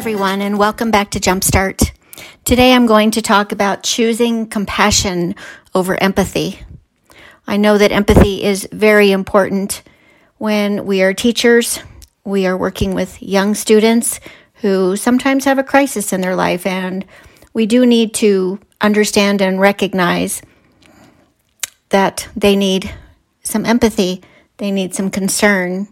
everyone, 0.00 0.40
and 0.40 0.58
welcome 0.58 0.90
back 0.90 1.10
to 1.10 1.20
Jumpstart. 1.20 1.90
Today 2.46 2.72
I'm 2.72 2.86
going 2.86 3.10
to 3.10 3.20
talk 3.20 3.52
about 3.52 3.82
choosing 3.82 4.46
compassion 4.46 5.34
over 5.74 5.94
empathy. 6.02 6.58
I 7.46 7.58
know 7.58 7.76
that 7.76 7.92
empathy 7.92 8.42
is 8.42 8.66
very 8.72 9.12
important 9.12 9.82
when 10.38 10.86
we 10.86 11.02
are 11.02 11.12
teachers, 11.12 11.80
we 12.24 12.46
are 12.46 12.56
working 12.56 12.94
with 12.94 13.22
young 13.22 13.54
students 13.54 14.20
who 14.62 14.96
sometimes 14.96 15.44
have 15.44 15.58
a 15.58 15.62
crisis 15.62 16.14
in 16.14 16.22
their 16.22 16.34
life, 16.34 16.64
and 16.64 17.04
we 17.52 17.66
do 17.66 17.84
need 17.84 18.14
to 18.14 18.58
understand 18.80 19.42
and 19.42 19.60
recognize 19.60 20.40
that 21.90 22.26
they 22.34 22.56
need 22.56 22.90
some 23.42 23.66
empathy, 23.66 24.22
they 24.56 24.70
need 24.70 24.94
some 24.94 25.10
concern, 25.10 25.88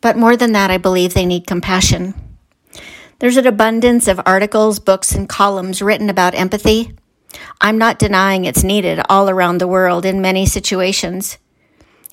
but 0.00 0.16
more 0.16 0.36
than 0.36 0.52
that, 0.52 0.70
I 0.70 0.78
believe 0.78 1.14
they 1.14 1.26
need 1.26 1.48
compassion. 1.48 2.29
There's 3.20 3.36
an 3.36 3.46
abundance 3.46 4.08
of 4.08 4.18
articles, 4.24 4.78
books, 4.78 5.12
and 5.12 5.28
columns 5.28 5.82
written 5.82 6.08
about 6.08 6.34
empathy. 6.34 6.96
I'm 7.60 7.76
not 7.76 7.98
denying 7.98 8.46
it's 8.46 8.64
needed 8.64 8.98
all 9.10 9.28
around 9.28 9.58
the 9.58 9.68
world 9.68 10.06
in 10.06 10.22
many 10.22 10.46
situations. 10.46 11.36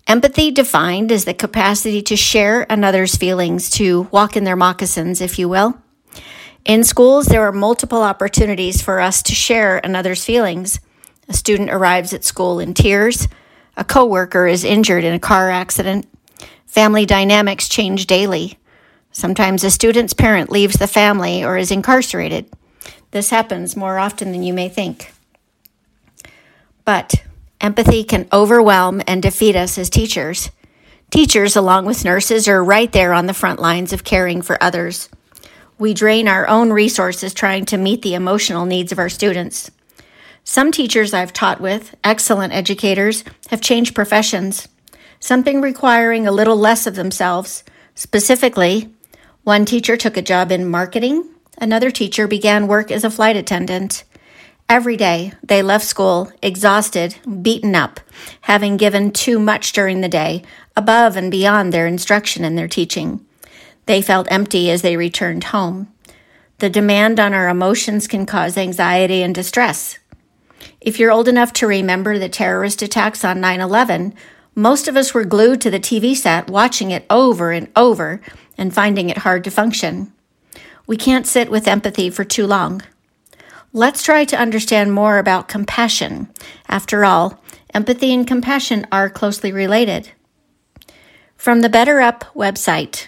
Empathy 0.05 0.51
defined 0.51 1.13
as 1.13 1.23
the 1.23 1.33
capacity 1.33 2.01
to 2.01 2.17
share 2.17 2.65
another's 2.69 3.15
feelings, 3.15 3.69
to 3.69 4.09
walk 4.11 4.35
in 4.35 4.43
their 4.43 4.57
moccasins, 4.57 5.21
if 5.21 5.39
you 5.39 5.47
will. 5.47 5.81
In 6.65 6.83
schools, 6.83 7.27
there 7.27 7.47
are 7.47 7.53
multiple 7.53 8.03
opportunities 8.03 8.81
for 8.81 8.99
us 8.99 9.23
to 9.23 9.33
share 9.33 9.77
another's 9.77 10.25
feelings. 10.25 10.81
A 11.29 11.33
student 11.33 11.69
arrives 11.69 12.13
at 12.13 12.25
school 12.25 12.59
in 12.59 12.73
tears. 12.73 13.29
A 13.77 13.85
coworker 13.85 14.45
is 14.45 14.65
injured 14.65 15.05
in 15.05 15.13
a 15.13 15.19
car 15.19 15.49
accident. 15.51 16.05
Family 16.65 17.05
dynamics 17.05 17.69
change 17.69 18.07
daily. 18.07 18.59
Sometimes 19.17 19.63
a 19.63 19.71
student's 19.71 20.13
parent 20.13 20.51
leaves 20.51 20.75
the 20.75 20.85
family 20.85 21.43
or 21.43 21.57
is 21.57 21.71
incarcerated. 21.71 22.45
This 23.09 23.31
happens 23.31 23.75
more 23.75 23.97
often 23.97 24.31
than 24.31 24.43
you 24.43 24.53
may 24.53 24.69
think. 24.69 25.11
But 26.85 27.23
empathy 27.59 28.03
can 28.03 28.27
overwhelm 28.31 29.01
and 29.07 29.19
defeat 29.23 29.55
us 29.55 29.79
as 29.79 29.89
teachers. 29.89 30.51
Teachers, 31.09 31.55
along 31.55 31.87
with 31.87 32.05
nurses, 32.05 32.47
are 32.47 32.63
right 32.63 32.91
there 32.91 33.11
on 33.11 33.25
the 33.25 33.33
front 33.33 33.59
lines 33.59 33.91
of 33.91 34.03
caring 34.03 34.43
for 34.43 34.61
others. 34.61 35.09
We 35.79 35.95
drain 35.95 36.27
our 36.27 36.47
own 36.47 36.71
resources 36.71 37.33
trying 37.33 37.65
to 37.65 37.77
meet 37.77 38.03
the 38.03 38.13
emotional 38.13 38.67
needs 38.67 38.91
of 38.91 38.99
our 38.99 39.09
students. 39.09 39.71
Some 40.43 40.71
teachers 40.71 41.15
I've 41.15 41.33
taught 41.33 41.59
with, 41.59 41.95
excellent 42.03 42.53
educators, 42.53 43.23
have 43.49 43.61
changed 43.61 43.95
professions, 43.95 44.67
something 45.19 45.59
requiring 45.59 46.27
a 46.27 46.31
little 46.31 46.57
less 46.57 46.85
of 46.85 46.93
themselves, 46.93 47.63
specifically 47.95 48.93
one 49.47 49.63
teacher 49.63 49.95
took 49.95 50.17
a 50.17 50.21
job 50.21 50.51
in 50.51 50.69
marketing. 50.69 51.23
Another 51.57 51.89
teacher 51.89 52.27
began 52.27 52.67
work 52.67 52.91
as 52.91 53.05
a 53.05 53.09
flight 53.09 53.37
attendant. 53.37 54.03
Every 54.67 54.97
day, 54.97 55.31
they 55.41 55.63
left 55.63 55.85
school 55.85 56.29
exhausted, 56.41 57.15
beaten 57.41 57.73
up, 57.73 58.01
having 58.41 58.75
given 58.75 59.11
too 59.11 59.39
much 59.39 59.71
during 59.71 60.01
the 60.01 60.09
day, 60.09 60.43
above 60.75 61.15
and 61.15 61.31
beyond 61.31 61.71
their 61.71 61.87
instruction 61.87 62.43
and 62.43 62.57
their 62.57 62.67
teaching. 62.67 63.25
They 63.85 64.01
felt 64.01 64.29
empty 64.29 64.69
as 64.69 64.81
they 64.81 64.97
returned 64.97 65.45
home. 65.45 65.93
The 66.57 66.69
demand 66.69 67.17
on 67.17 67.33
our 67.33 67.47
emotions 67.47 68.05
can 68.05 68.25
cause 68.25 68.57
anxiety 68.57 69.23
and 69.23 69.33
distress. 69.33 69.97
If 70.81 70.99
you're 70.99 71.13
old 71.13 71.29
enough 71.29 71.53
to 71.53 71.67
remember 71.67 72.19
the 72.19 72.27
terrorist 72.27 72.81
attacks 72.81 73.23
on 73.23 73.39
9 73.39 73.61
11, 73.61 74.13
most 74.55 74.89
of 74.89 74.97
us 74.97 75.13
were 75.13 75.23
glued 75.23 75.61
to 75.61 75.69
the 75.69 75.79
TV 75.79 76.15
set, 76.17 76.49
watching 76.49 76.91
it 76.91 77.05
over 77.09 77.51
and 77.51 77.69
over 77.77 78.19
and 78.57 78.73
finding 78.73 79.09
it 79.09 79.19
hard 79.19 79.43
to 79.43 79.51
function. 79.51 80.11
We 80.85 80.97
can't 80.97 81.27
sit 81.27 81.51
with 81.51 81.67
empathy 81.67 82.09
for 82.09 82.23
too 82.23 82.47
long. 82.47 82.81
Let's 83.73 84.03
try 84.03 84.25
to 84.25 84.39
understand 84.39 84.93
more 84.93 85.17
about 85.17 85.49
compassion. 85.49 86.29
After 86.67 87.03
all, 87.03 87.39
empathy 87.73 88.13
and 88.13 88.25
compassion 88.25 88.87
are 88.91 89.09
closely 89.09 89.51
related. 89.51 90.11
From 91.35 91.61
the 91.61 91.69
BetterUp 91.69 92.21
website. 92.33 93.07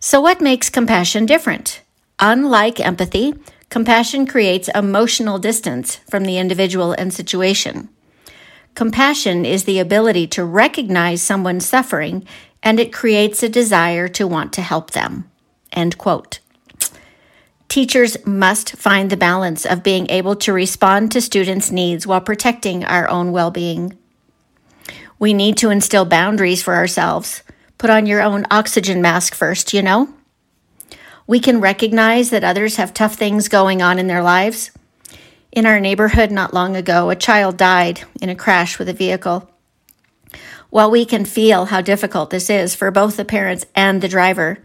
So, 0.00 0.20
what 0.20 0.40
makes 0.40 0.70
compassion 0.70 1.26
different? 1.26 1.82
Unlike 2.20 2.80
empathy, 2.80 3.34
compassion 3.68 4.26
creates 4.26 4.70
emotional 4.74 5.38
distance 5.38 5.96
from 6.08 6.24
the 6.24 6.38
individual 6.38 6.92
and 6.92 7.12
situation. 7.12 7.88
Compassion 8.74 9.44
is 9.44 9.64
the 9.64 9.80
ability 9.80 10.28
to 10.28 10.44
recognize 10.44 11.20
someone's 11.20 11.66
suffering 11.66 12.24
and 12.62 12.80
it 12.80 12.92
creates 12.92 13.42
a 13.42 13.48
desire 13.48 14.08
to 14.08 14.26
want 14.26 14.52
to 14.54 14.62
help 14.62 14.90
them. 14.92 15.30
End 15.72 15.98
quote. 15.98 16.40
Teachers 17.68 18.16
must 18.26 18.76
find 18.76 19.10
the 19.10 19.16
balance 19.16 19.66
of 19.66 19.82
being 19.82 20.08
able 20.10 20.34
to 20.36 20.52
respond 20.52 21.12
to 21.12 21.20
students' 21.20 21.70
needs 21.70 22.06
while 22.06 22.20
protecting 22.20 22.84
our 22.84 23.08
own 23.08 23.30
well 23.30 23.50
being. 23.50 23.96
We 25.18 25.34
need 25.34 25.56
to 25.58 25.70
instill 25.70 26.04
boundaries 26.04 26.62
for 26.62 26.74
ourselves. 26.74 27.42
Put 27.76 27.90
on 27.90 28.06
your 28.06 28.22
own 28.22 28.46
oxygen 28.50 29.02
mask 29.02 29.34
first, 29.34 29.74
you 29.74 29.82
know? 29.82 30.08
We 31.26 31.40
can 31.40 31.60
recognize 31.60 32.30
that 32.30 32.42
others 32.42 32.76
have 32.76 32.94
tough 32.94 33.16
things 33.16 33.48
going 33.48 33.82
on 33.82 33.98
in 33.98 34.06
their 34.06 34.22
lives. 34.22 34.70
In 35.52 35.66
our 35.66 35.78
neighborhood 35.78 36.30
not 36.30 36.54
long 36.54 36.74
ago, 36.74 37.10
a 37.10 37.16
child 37.16 37.56
died 37.56 38.02
in 38.22 38.30
a 38.30 38.34
crash 38.34 38.78
with 38.78 38.88
a 38.88 38.94
vehicle. 38.94 39.50
While 40.70 40.90
we 40.90 41.06
can 41.06 41.24
feel 41.24 41.66
how 41.66 41.80
difficult 41.80 42.30
this 42.30 42.50
is 42.50 42.74
for 42.74 42.90
both 42.90 43.16
the 43.16 43.24
parents 43.24 43.64
and 43.74 44.02
the 44.02 44.08
driver, 44.08 44.58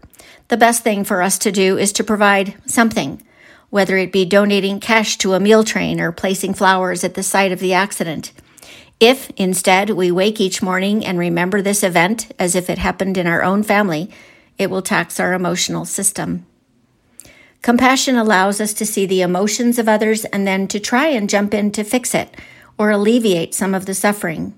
the 0.48 0.58
best 0.58 0.84
thing 0.84 1.02
for 1.02 1.22
us 1.22 1.38
to 1.38 1.50
do 1.50 1.78
is 1.78 1.92
to 1.94 2.04
provide 2.04 2.54
something, 2.66 3.22
whether 3.70 3.96
it 3.96 4.12
be 4.12 4.26
donating 4.26 4.80
cash 4.80 5.16
to 5.18 5.32
a 5.32 5.40
meal 5.40 5.64
train 5.64 6.00
or 6.00 6.12
placing 6.12 6.52
flowers 6.52 7.04
at 7.04 7.14
the 7.14 7.22
site 7.22 7.52
of 7.52 7.58
the 7.58 7.72
accident. 7.72 8.32
If 9.00 9.30
instead 9.36 9.90
we 9.90 10.10
wake 10.10 10.40
each 10.40 10.62
morning 10.62 11.04
and 11.04 11.18
remember 11.18 11.62
this 11.62 11.82
event 11.82 12.30
as 12.38 12.54
if 12.54 12.68
it 12.68 12.78
happened 12.78 13.16
in 13.16 13.26
our 13.26 13.42
own 13.42 13.62
family, 13.62 14.10
it 14.58 14.70
will 14.70 14.82
tax 14.82 15.18
our 15.18 15.32
emotional 15.32 15.86
system. 15.86 16.44
Compassion 17.62 18.16
allows 18.16 18.60
us 18.60 18.74
to 18.74 18.84
see 18.84 19.06
the 19.06 19.22
emotions 19.22 19.78
of 19.78 19.88
others 19.88 20.26
and 20.26 20.46
then 20.46 20.68
to 20.68 20.78
try 20.78 21.06
and 21.06 21.30
jump 21.30 21.54
in 21.54 21.72
to 21.72 21.82
fix 21.82 22.14
it 22.14 22.36
or 22.76 22.90
alleviate 22.90 23.54
some 23.54 23.74
of 23.74 23.86
the 23.86 23.94
suffering. 23.94 24.54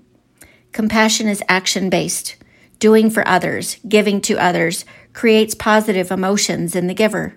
Compassion 0.77 1.27
is 1.27 1.41
action 1.49 1.89
based. 1.89 2.35
Doing 2.77 3.09
for 3.09 3.27
others, 3.27 3.77
giving 3.89 4.21
to 4.21 4.37
others, 4.37 4.85
creates 5.11 5.55
positive 5.55 6.11
emotions 6.11 6.75
in 6.75 6.85
the 6.85 6.93
giver. 6.93 7.35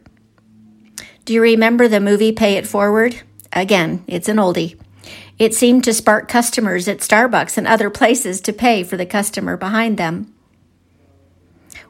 Do 1.24 1.32
you 1.32 1.40
remember 1.40 1.88
the 1.88 2.00
movie 2.00 2.32
Pay 2.32 2.58
It 2.58 2.66
Forward? 2.66 3.22
Again, 3.50 4.04
it's 4.06 4.28
an 4.28 4.36
oldie. 4.36 4.78
It 5.38 5.54
seemed 5.54 5.84
to 5.84 5.94
spark 5.94 6.28
customers 6.28 6.86
at 6.86 6.98
Starbucks 6.98 7.56
and 7.56 7.66
other 7.66 7.88
places 7.88 8.42
to 8.42 8.52
pay 8.52 8.84
for 8.84 8.98
the 8.98 9.06
customer 9.06 9.56
behind 9.56 9.96
them. 9.96 10.34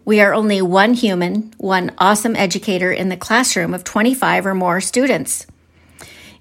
We 0.04 0.20
are 0.20 0.32
only 0.32 0.62
one 0.62 0.94
human, 0.94 1.52
one 1.58 1.90
awesome 1.98 2.36
educator 2.36 2.92
in 2.92 3.08
the 3.08 3.16
classroom 3.16 3.74
of 3.74 3.82
25 3.82 4.46
or 4.46 4.54
more 4.54 4.80
students. 4.80 5.48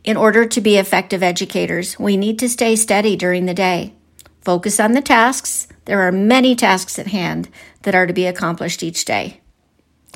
In 0.04 0.18
order 0.18 0.46
to 0.46 0.62
be 0.62 0.78
effective 0.78 1.24
educators, 1.24 1.98
we 1.98 2.16
need 2.16 2.38
to 2.38 2.48
stay 2.48 2.76
steady 2.76 3.16
during 3.16 3.48
the 3.48 3.56
day. 3.56 3.96
Focus 4.50 4.80
on 4.80 4.94
the 4.94 5.02
tasks. 5.02 5.68
There 5.86 6.02
are 6.02 6.12
many 6.12 6.56
tasks 6.56 6.98
at 6.98 7.06
hand 7.06 7.50
that 7.84 7.94
are 7.94 8.08
to 8.08 8.14
be 8.14 8.26
accomplished 8.26 8.82
each 8.82 9.06
day. 9.06 9.42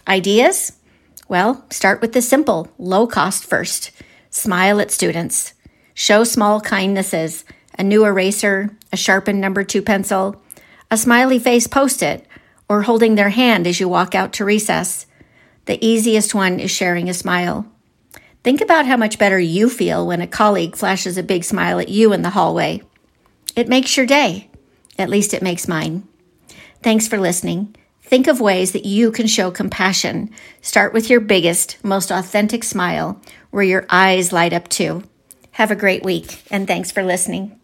Ideas? 0.08 0.80
Well, 1.28 1.64
start 1.70 2.02
with 2.02 2.14
the 2.14 2.22
simple, 2.24 2.68
low 2.80 3.06
cost 3.06 3.46
first. 3.46 3.92
Smile 4.32 4.82
at 4.82 4.90
students. 4.90 5.54
Show 5.94 6.24
small 6.24 6.60
kindnesses 6.62 7.46
a 7.78 7.84
new 7.84 8.06
eraser, 8.06 8.76
a 8.92 8.98
sharpened 8.98 9.40
number 9.40 9.64
two 9.64 9.84
pencil, 9.84 10.42
a 10.90 10.98
smiley 10.98 11.38
face 11.38 11.68
post 11.68 12.02
it, 12.02 12.26
or 12.68 12.82
holding 12.82 13.14
their 13.14 13.30
hand 13.30 13.68
as 13.68 13.80
you 13.80 13.88
walk 13.88 14.16
out 14.16 14.34
to 14.34 14.46
recess. 14.46 15.06
The 15.66 15.78
easiest 15.86 16.34
one 16.34 16.60
is 16.60 16.72
sharing 16.72 17.08
a 17.08 17.14
smile. 17.14 17.68
Think 18.44 18.62
about 18.62 18.88
how 18.88 18.98
much 18.98 19.20
better 19.20 19.40
you 19.40 19.70
feel 19.70 20.08
when 20.08 20.22
a 20.22 20.26
colleague 20.26 20.76
flashes 20.76 21.20
a 21.20 21.22
big 21.22 21.44
smile 21.44 21.80
at 21.80 21.90
you 21.90 22.14
in 22.14 22.24
the 22.24 22.32
hallway. 22.32 22.82
It 23.56 23.70
makes 23.70 23.96
your 23.96 24.06
day. 24.06 24.50
At 24.98 25.10
least 25.10 25.34
it 25.34 25.44
makes 25.44 25.68
mine. 25.68 26.08
Thanks 26.82 27.08
for 27.08 27.20
listening. 27.20 27.76
Think 28.02 28.28
of 28.28 28.42
ways 28.42 28.74
that 28.74 28.86
you 28.86 29.12
can 29.12 29.28
show 29.28 29.52
compassion. 29.52 30.30
Start 30.62 30.94
with 30.94 31.10
your 31.10 31.20
biggest, 31.20 31.84
most 31.84 32.12
authentic 32.12 32.64
smile 32.64 33.22
where 33.52 33.64
your 33.64 33.86
eyes 33.90 34.34
light 34.34 34.54
up 34.54 34.68
too. 34.68 35.04
Have 35.52 35.72
a 35.72 35.76
great 35.76 36.04
week, 36.04 36.44
and 36.52 36.68
thanks 36.68 36.92
for 36.92 37.04
listening. 37.04 37.60